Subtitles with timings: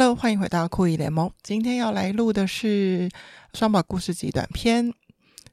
[0.00, 1.28] Hello，欢迎回到酷艺联盟。
[1.42, 3.10] 今天要来录的是
[3.52, 4.94] 双宝故事集短片。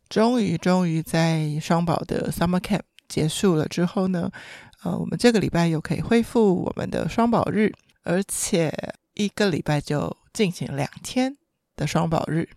[0.07, 4.29] 终于，终于在双宝的 Summer Camp 结束了之后呢，
[4.83, 7.73] 呃，我们这个礼拜又可以恢复我们的双宝日，
[8.03, 8.71] 而且
[9.15, 11.35] 一个礼拜就进行两天
[11.75, 12.47] 的双宝日。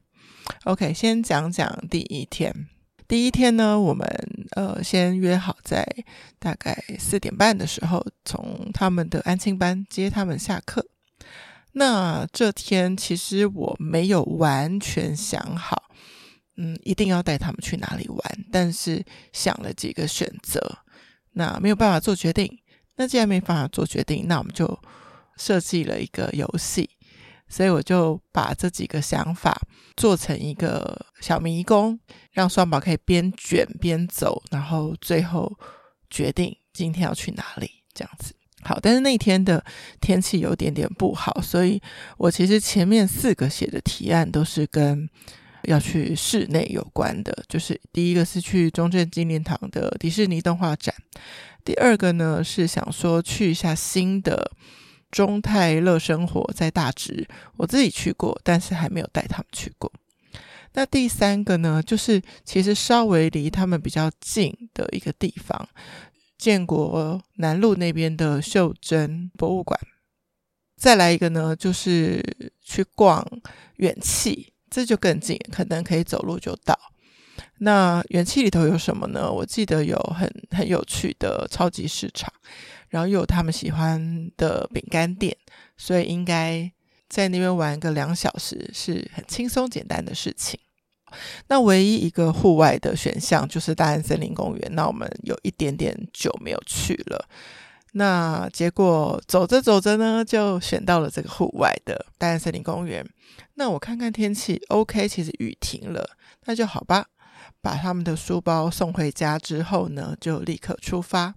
[0.65, 2.55] OK，先讲讲第一天。
[3.09, 4.07] 第一天呢，我们
[4.51, 5.89] 呃先约好在
[6.39, 10.85] 大概四点半的时候，从他们的安亲班接他们下课。
[11.73, 15.85] 那这天其实我没有完全想好，
[16.57, 20.79] 嗯，一定要带他们去哪里玩，但是想了几个选择，
[21.33, 22.59] 那没有办法做决定。
[22.97, 24.79] 那既然没办法做决定，那我们就
[25.37, 26.91] 设计了一个游戏，
[27.49, 29.57] 所以我就把这几个想法
[29.97, 32.01] 做成一个小迷宫，
[32.33, 35.57] 让双宝可以边卷边走，然后最后
[36.11, 38.35] 决定今天要去哪里，这样子。
[38.63, 39.65] 好，但是那天的
[40.01, 41.81] 天气有点点不好，所以
[42.17, 45.09] 我其实前面四个写的提案都是跟
[45.63, 50.95] 要去室内有关的，就是第一个是去中正纪念堂的迪士尼动画展，
[51.65, 54.51] 第二个呢是想说去一下新的
[55.11, 59.93] 中泰乐生活在大直，我自己去过，但是还没有带他们去过。
[60.75, 65.69] 那第三个呢，就是其实稍微离他们比较近的一个地方。
[66.39, 69.79] 建国南路那边的袖珍博物馆，
[70.77, 72.23] 再来一个呢，就是
[72.63, 73.27] 去逛
[73.77, 76.79] 远气，这就更近，可能可以走路就到。
[77.59, 79.31] 那远气里头有什么呢？
[79.31, 82.33] 我记得有很很有趣的超级市场，
[82.89, 85.37] 然后又有他们喜欢的饼干店，
[85.77, 86.71] 所以应该
[87.09, 90.59] 在那边玩个两小时是很轻松简单的事情。
[91.49, 97.29] 那唯一一个户外的选项就是大安森林公园，那我们有一点点久没有去了。
[97.93, 103.05] 那结果走着走着呢，就选到了这个户外的大安森林公园。
[103.55, 106.11] 那我看看天气，OK，其实雨停了，
[106.45, 107.07] 那就好吧。
[107.61, 111.35] 把他们的书包送回家之后呢，就立刻出发。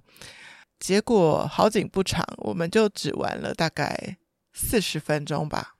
[0.80, 4.18] 结果好景不长，我们就只玩了大概
[4.54, 5.76] 四十分钟吧，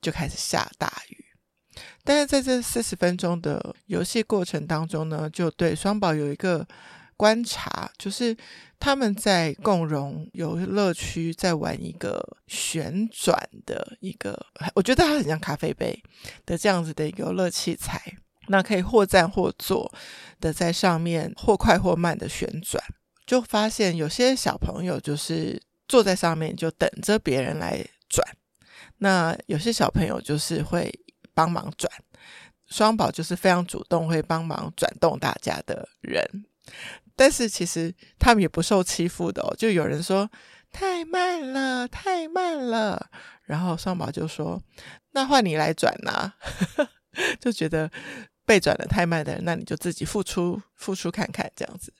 [0.00, 1.23] 就开始下大雨。
[2.06, 6.66] 但是在这四十分钟的游戏过程当中呢，就对双宝有一个
[7.16, 8.36] 观察，就是
[8.78, 14.38] 他们在共融游乐区在玩一个旋转的一个，
[14.74, 15.98] 我觉得它很像咖啡杯
[16.44, 17.98] 的这样子的一个游乐器材，
[18.48, 19.90] 那可以或站或坐
[20.40, 22.84] 的在上面或快或慢的旋转，
[23.24, 28.22] 就发现有些小朋友就是坐在上面就等着别人来转，
[28.98, 30.92] 那有些小朋友就是会。
[31.34, 31.92] 帮忙转，
[32.66, 36.24] 双宝就是非常主动会帮忙转动大家的人，
[37.14, 39.54] 但是其实他们也不受欺负的哦。
[39.56, 40.30] 就有人说
[40.72, 43.10] 太慢了，太慢了，
[43.44, 44.62] 然后双宝就说
[45.12, 46.32] ：“那换你来转呐。
[47.38, 47.90] ”就觉得
[48.44, 51.92] 被转得太慢的人，那你就自己付出付出看看，这样子。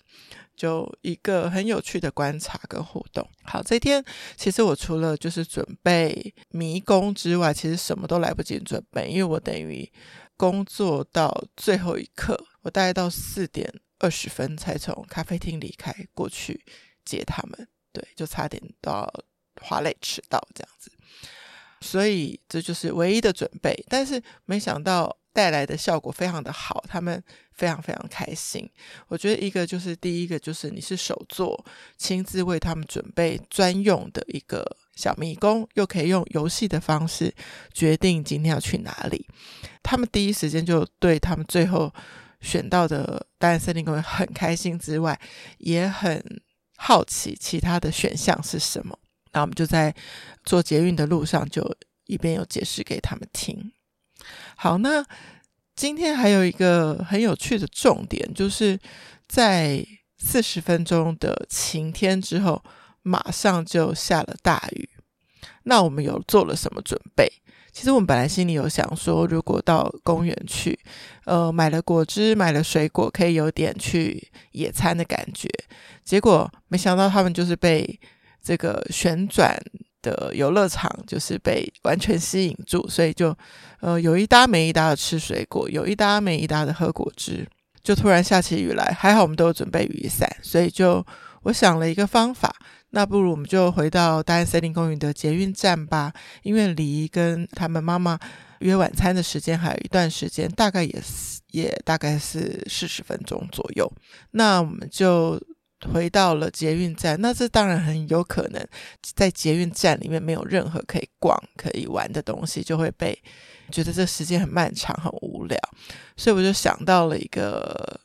[0.56, 3.28] 就一个很有趣的观察跟互动。
[3.42, 4.04] 好，这天
[4.36, 9.90] 其实我除了就是准备迷宫之外，其实什么都来不及准备，因为我等于
[10.36, 16.64] 工作到最后一刻，我大概到四点二十分才从咖啡厅离开过去
[17.04, 17.68] 接他们。
[17.92, 19.12] 对，就差点到
[19.60, 20.90] 华磊迟到这样子，
[21.80, 23.84] 所以这就是唯一的准备。
[23.88, 25.16] 但是没想到。
[25.34, 27.22] 带来的效果非常的好，他们
[27.52, 28.66] 非常非常开心。
[29.08, 31.62] 我觉得一个就是第一个就是你是手作，
[31.98, 34.64] 亲自为他们准备专用的一个
[34.94, 37.34] 小迷宫，又可以用游戏的方式
[37.72, 39.26] 决定今天要去哪里。
[39.82, 41.92] 他们第一时间就对他们最后
[42.40, 45.20] 选到的大安森林公园很开心之外，
[45.58, 46.22] 也很
[46.76, 48.96] 好奇其他的选项是什么。
[49.32, 49.92] 那我们就在
[50.44, 53.72] 坐捷运的路上，就一边有解释给他们听。
[54.56, 55.04] 好，那
[55.76, 58.78] 今天还有一个很有趣的重点，就是
[59.26, 59.84] 在
[60.18, 62.62] 四十分钟的晴天之后，
[63.02, 64.88] 马上就下了大雨。
[65.64, 67.30] 那我们有做了什么准备？
[67.72, 70.78] 其实我们本来心里有想说，如果到公园去，
[71.24, 75.48] 呃，买了果汁，买了水果，可以有点去野餐的感觉。
[76.04, 77.98] 结果没想到他们就是被
[78.40, 79.60] 这个旋转。
[80.04, 83.34] 的游乐场就是被完全吸引住，所以就
[83.80, 87.48] 呃有一搭没一搭的吃水果，有一搭没一搭的喝果汁，
[87.82, 88.94] 就突然下起雨来。
[88.96, 91.04] 还好我们都有准备雨伞，所以就
[91.44, 92.54] 我想了一个方法，
[92.90, 96.12] 那不如我们就回到大安森林公园的捷运站吧，
[96.42, 98.18] 因为离跟他们妈妈
[98.60, 103.90] 约晚餐的时间还有一段时间，大概也是也大概是四十分钟左右。
[104.32, 105.40] 那我们就
[105.92, 108.66] 回到了捷运站，那这当然很有可能
[109.14, 113.16] 在捷运站里面没有任何可以逛、可以玩的东西，就会被
[113.70, 115.58] 觉得这时间很漫长、很无聊。
[116.16, 118.00] 所以我就想到了一个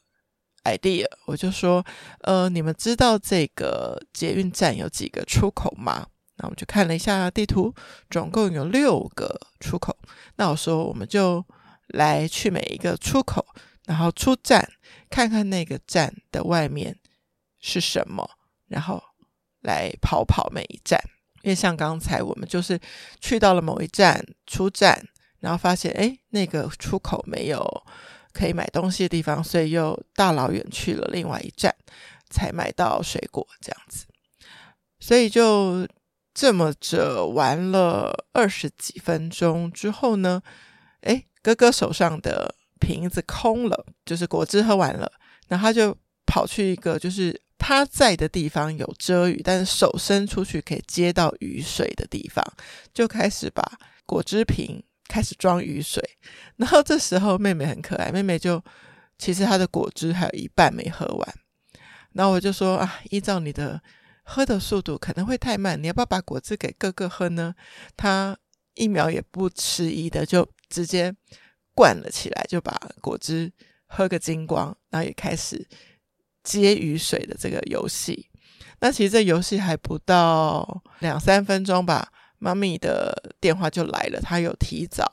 [0.63, 1.85] idea，我就说：
[2.21, 6.07] 呃，你们知道这个捷运站有几个出口吗？
[6.37, 7.73] 那我们就看了一下地图，
[8.09, 9.97] 总共有六个出口。
[10.37, 11.45] 那我说，我们就
[11.87, 13.45] 来去每一个出口，
[13.85, 14.65] 然后出站，
[15.09, 16.95] 看看那个站的外面
[17.59, 18.29] 是什么，
[18.67, 19.01] 然后
[19.61, 21.00] 来跑跑每一站。
[21.41, 22.79] 因为像刚才我们就是
[23.19, 25.07] 去到了某一站出站，
[25.39, 27.83] 然后发现哎，那个出口没有
[28.33, 31.75] 可以买东西的地方，所以又大老远去了另外一站
[32.29, 34.06] 才买到水果这样子。
[35.00, 35.88] 所以就。
[36.31, 40.41] 这么着玩了二十几分钟之后呢，
[41.01, 45.11] 诶，哥哥手上的瓶子空了，就是果汁喝完了，
[45.50, 52.44] 然后他就跑去一个就是他在的地方有遮雨，但是手伸出去可以接到雨水的地方，
[52.95, 53.62] 就开始把
[54.07, 56.04] 果汁瓶开始装雨水。
[56.56, 58.60] 然后这时候妹妹很可爱，妹妹就
[59.19, 61.36] 其实她的果汁还有一半没喝完，
[62.13, 63.80] 然后我就说啊，依照你的。
[64.31, 67.56] 喝的速度可能会太慢，你要不要把果汁给哥哥喝呢？
[67.98, 68.38] 他
[68.75, 71.12] 一秒也不迟疑的就直接
[71.74, 73.51] 灌了起来，就把果汁
[73.88, 75.68] 喝个精光，然后也开始
[76.57, 78.27] 接雨水的这个游戏。
[78.79, 82.07] 那其实这游戏还不到两三分钟吧，
[82.37, 85.11] 妈咪的电话就来了，她有提早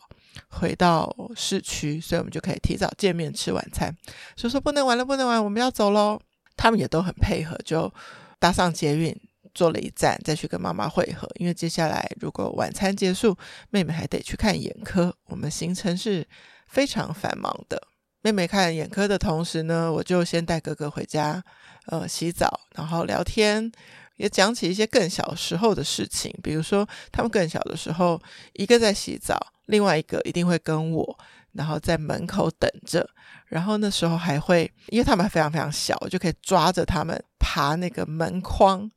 [0.49, 3.95] 回到市区，所以我们就可以提早见面吃晚餐。
[4.37, 6.21] 所以说不能玩了，不能玩，我们要走喽。
[6.57, 7.93] 他们也都很配合，就。
[8.39, 9.19] 搭上捷运，
[9.55, 11.27] 坐了一站，再去跟妈妈会合。
[11.37, 13.35] 因为接下来如果晚餐结束，
[13.71, 15.17] 妹妹还得去看眼科。
[15.25, 16.29] 我们行程是
[16.69, 17.83] 非常繁忙的。
[18.27, 21.41] 妹妹看眼科的同时呢，我就先带哥哥回家，
[21.87, 23.71] 呃，洗澡，然后聊天，
[24.17, 26.35] 也讲起一些更小时候的事情。
[26.43, 28.21] 比如说，他们更小的时候，
[28.55, 31.19] 一个在洗澡，另外一个一定会跟我。
[31.53, 33.09] 然后在门口等着，
[33.47, 38.91] 然后那时候还会，因为他们非常非常小，我就可以抓着他们爬那个门框。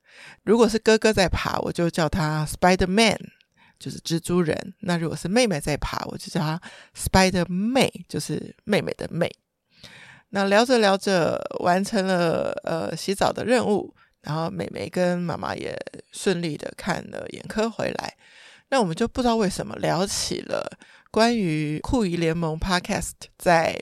[0.44, 3.18] 如果是哥哥在爬，我就叫他 Spider Man，
[3.80, 4.74] 就是蜘蛛人。
[4.82, 6.62] 那如果是妹妹在爬，我就叫她
[6.96, 9.32] Spider 妹就是妹妹的妹。
[10.30, 15.76] 那聊着聊着，完成了呃洗澡的任务，然后妹妹跟妈妈也
[16.12, 18.16] 顺利的看了眼科回来。
[18.70, 20.78] 那我们就不知道为什么聊起了。
[21.10, 23.82] 关于酷姨联盟 Podcast 在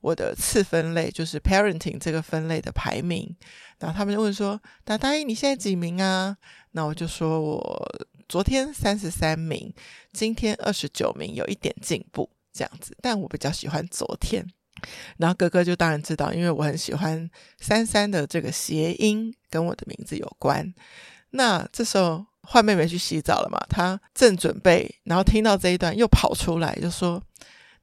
[0.00, 3.36] 我的次分类，就是 Parenting 这个分类的排名，
[3.78, 6.36] 然后他们就问说：“大大一，你现在几名啊？”
[6.72, 7.88] 那我就说我
[8.28, 9.72] 昨天三十三名，
[10.12, 12.96] 今天二十九名，有一点进步这样子。
[13.00, 14.46] 但我比较喜欢昨天。
[15.16, 20.74] 然后哥哥就当然知道，因为我很喜欢三三的这个谐音跟我的名字有关。
[21.30, 22.26] 那这时候。
[22.46, 23.58] 换妹妹去洗澡了嘛？
[23.70, 27.22] 她正准备，然后听到这一段又跑出来，就说：“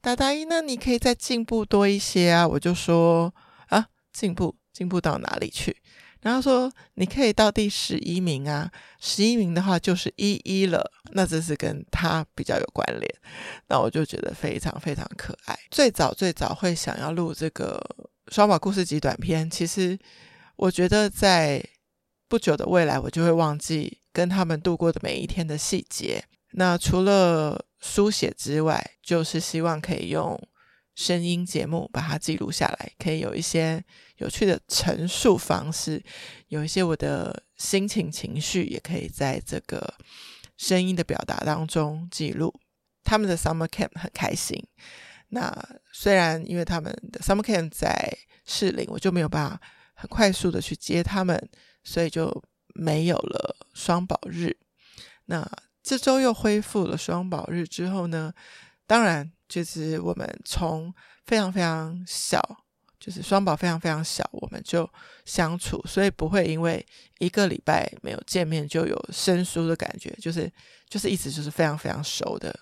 [0.00, 3.34] 大大姨，那你可以再进步多一些啊！”我就说
[3.66, 5.76] ：“啊，进步进步到哪里去？”
[6.22, 13.14] 然后说：“你可以到第十一名啊，十一名的话就是一一了。”那这是跟他比较有关联。
[13.68, 15.58] 那我就觉得非常非常可爱。
[15.70, 17.78] 最早最早会想要录这个
[18.28, 19.98] 双宝故事集短片，其实
[20.56, 21.62] 我觉得在
[22.28, 23.98] 不久的未来，我就会忘记。
[24.14, 30.38] 跟他们度过的每一天的细节，那除了书写之外，就是希望可以用
[30.94, 33.82] 声音节目把它记录下来，可以有一些
[34.16, 36.02] 有趣的陈述方式，
[36.48, 39.94] 有一些我的心情情绪，也可以在这个
[40.56, 42.54] 声音的表达当中记录。
[43.04, 44.62] 他们的 summer camp 很开心，
[45.28, 45.52] 那
[45.92, 49.60] 虽然因为他们的 summer camp 在士林，我就没有办法
[49.94, 51.50] 很快速的去接他们，
[51.82, 52.42] 所以就。
[52.74, 54.56] 没有了双宝日，
[55.26, 55.46] 那
[55.82, 58.32] 这周又恢复了双宝日之后呢，
[58.86, 60.92] 当然就是我们从
[61.24, 62.40] 非常非常小，
[62.98, 64.88] 就是双宝非常非常小，我们就
[65.24, 66.84] 相处，所以不会因为
[67.18, 70.52] 一个礼拜没有见面就有生疏的感觉，就是
[70.88, 72.54] 就是一直就是非常非常熟的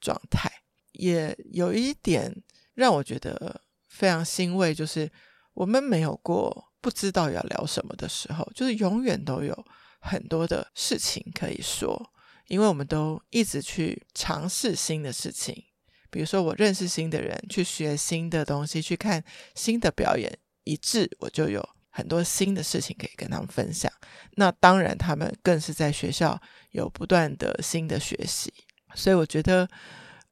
[0.00, 0.50] 状态。
[0.92, 2.34] 也有一点
[2.74, 5.10] 让我觉得非常欣慰，就是
[5.54, 6.64] 我们没有过。
[6.78, 9.66] 不知道要聊什么的时候，就是永远都有
[9.98, 12.00] 很多的事情可以说，
[12.48, 15.64] 因为我们都一直去尝试新的事情。
[16.10, 19.22] 比如说，我认识新的人，去学新的东西，去看
[19.54, 23.90] 新的表演，以致我就有很多新的事情可以跟他们分享。
[24.32, 28.52] 那当然，他们更是在学校有不断的新的学习。
[28.94, 29.68] 所以，我觉得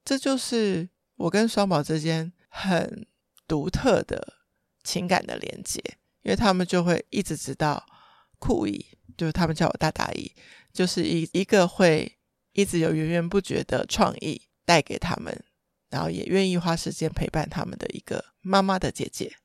[0.05, 3.07] 这就是我跟双宝之间很
[3.47, 4.35] 独特的
[4.83, 5.83] 情感的连接。
[6.23, 7.85] 因为他们就会一直知道
[8.39, 8.83] 酷姨，
[9.17, 10.33] 就是他们叫我大大姨，
[10.73, 12.17] 就是一一个会
[12.53, 15.45] 一直有源源不绝的创意带给他们，
[15.91, 19.37] 然后也愿意花时间陪伴他们的一个妈妈的姐姐。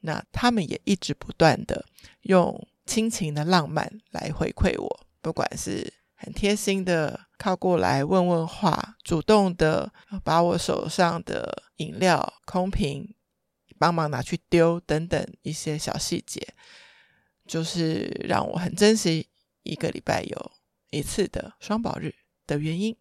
[0.00, 1.86] 那他们也一直不断的
[2.22, 9.90] 用亲情的浪漫来回馈我，不管是很贴心的靠过来问问话，主动的
[10.22, 13.14] 把我手上的饮料空瓶
[13.78, 16.46] 帮忙拿去丢等等一些小细节，
[17.46, 19.26] 就是让我很珍惜
[19.62, 20.52] 一个礼拜有
[20.90, 22.14] 一次的双宝日
[22.46, 22.96] 的原因。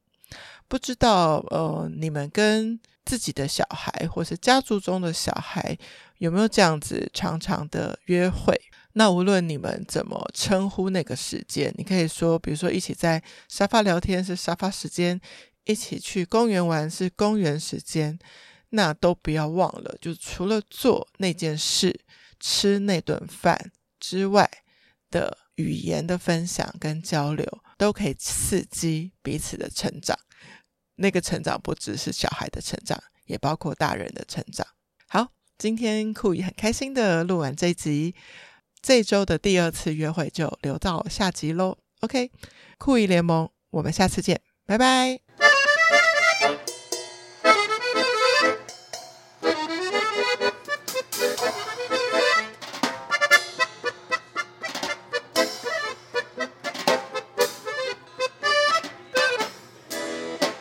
[0.67, 5.77] 不知道呃，你们跟自己的小孩或是家族中的小孩
[6.17, 8.59] 有没有这样子长长的约会？
[8.93, 15.19] 那无论你们怎么称呼那个时间，你可以说，比如说一起在沙发聊天是沙发时间，
[15.65, 18.17] 一起去公园玩是公园时间，
[18.69, 22.01] 那都不要忘了，就除了做那件事、
[22.39, 23.71] 吃那顿饭
[24.03, 24.49] 之外
[25.09, 30.19] 的语言的分享跟交流，都可以刺激彼此的成长。
[30.95, 34.67] 那个成长不只是小孩的成长，也包括大人的成长。
[35.07, 38.13] 好，今天酷姨很开心的录完这一集，
[38.81, 41.77] 这周的第二次约会就留到下集喽。
[42.01, 42.29] OK，
[42.77, 45.22] 酷姨联盟，我们下次见，拜拜。